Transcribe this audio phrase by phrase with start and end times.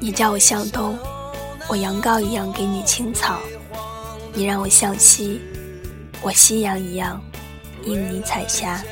[0.00, 0.98] 你叫我向东，
[1.68, 3.38] 我羊羔一样给你青草；
[4.32, 5.42] 你让我向西，
[6.22, 7.22] 我夕阳一样
[7.84, 8.82] 映你彩霞。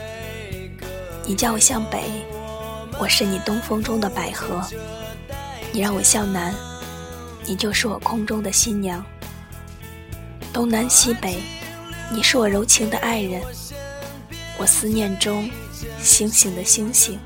[1.24, 2.02] 你叫我向北，
[2.98, 4.60] 我是你东风中的百合；
[5.72, 6.54] 你让我向南，
[7.46, 9.02] 你就是我空中的新娘。
[10.52, 11.42] 东南西北，
[12.12, 13.40] 你是我柔情的爱人，
[14.58, 15.50] 我思念中
[15.98, 17.18] 星星的星星。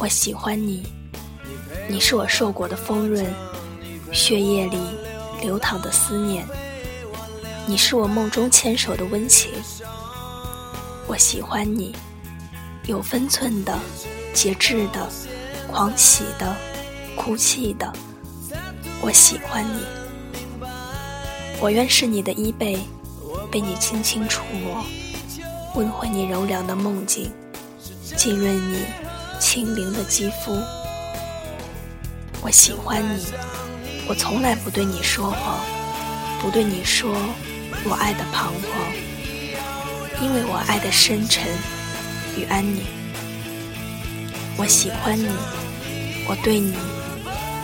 [0.00, 0.82] 我喜欢你，
[1.86, 3.22] 你是我受过的丰润，
[4.10, 4.78] 血液里
[5.42, 6.42] 流淌的思念。
[7.66, 9.50] 你是我梦中牵手的温情。
[11.06, 11.94] 我喜欢你。
[12.86, 13.78] 有分寸的、
[14.32, 15.06] 节制的、
[15.70, 16.56] 狂喜的、
[17.14, 17.92] 哭泣的，
[19.02, 19.84] 我喜欢你。
[21.60, 22.78] 我愿是你的衣被，
[23.50, 24.82] 被你轻轻触摸，
[25.74, 27.30] 温回你柔凉的梦境，
[28.16, 28.78] 浸润你
[29.40, 30.62] 清灵的肌肤。
[32.42, 33.26] 我喜欢你，
[34.06, 35.58] 我从来不对你说谎，
[36.40, 37.10] 不对你说
[37.84, 41.44] 我爱的彷徨，因为我爱的深沉。
[42.36, 42.84] 与安宁，
[44.56, 45.28] 我喜欢你，
[46.28, 46.72] 我对你，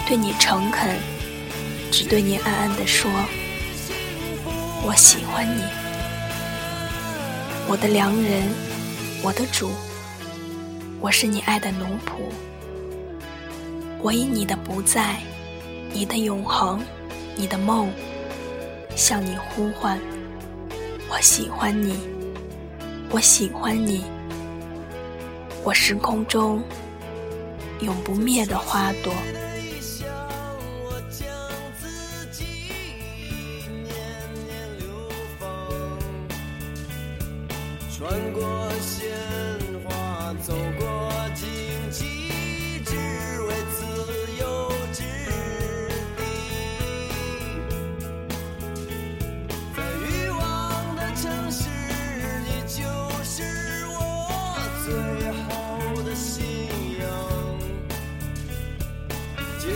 [0.09, 0.99] 对你诚恳，
[1.93, 3.09] 只对你暗暗地说，
[4.83, 5.63] 我喜欢你，
[7.69, 8.49] 我的良人，
[9.23, 9.71] 我的主，
[10.99, 12.33] 我是你爱的奴仆，
[14.01, 15.21] 我以你的不在，
[15.93, 16.81] 你的永恒，
[17.37, 17.91] 你的梦，
[18.97, 20.01] 向你呼唤，
[21.09, 21.99] 我喜欢你，
[23.11, 24.05] 我喜欢你。
[25.63, 26.63] 我时空中
[27.81, 29.13] 永不灭的花朵。
[37.97, 38.69] 穿过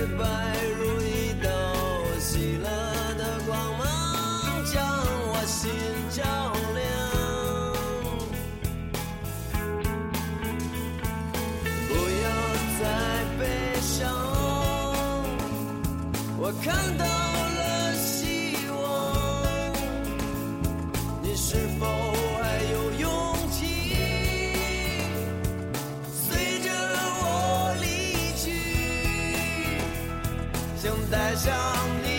[0.00, 0.24] 洁白
[0.78, 1.50] 如一道
[2.18, 2.66] 喜乐
[3.18, 3.84] 的光芒，
[4.64, 4.82] 将
[5.28, 5.70] 我心
[6.08, 6.24] 照
[6.74, 6.80] 亮。
[11.86, 11.92] 不
[12.24, 12.26] 要
[12.80, 12.82] 再
[13.38, 13.42] 悲
[13.82, 14.00] 伤，
[16.38, 18.80] 我看到了希望。
[21.20, 22.09] 你是否？
[30.82, 31.52] 想带上
[32.02, 32.09] 你。